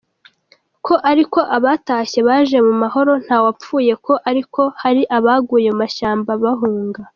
[0.85, 7.01] ko ariko abatashye baje mumahoro ntawapfuye ko ariko hari abaguye mumashyamba bahunga.